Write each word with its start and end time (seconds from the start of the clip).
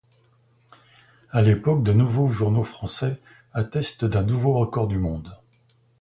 À 1.29 1.43
l'époque 1.43 1.83
de 1.83 1.93
nombreux 1.93 2.27
journaux 2.27 2.63
français 2.63 3.21
attestent 3.53 4.03
d'un 4.05 4.23
nouveau 4.23 4.53
record 4.53 4.87
du 4.87 4.97
monde. 4.97 5.37